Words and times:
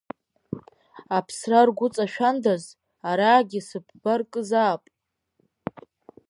Аԥсра 1.17 1.61
ргәыҵашәандаз, 1.67 2.63
араагьы 3.09 3.61
сыԥба 3.67 4.13
ркызаап! 4.19 4.83